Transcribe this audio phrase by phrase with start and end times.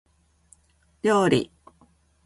[1.03, 1.51] 料理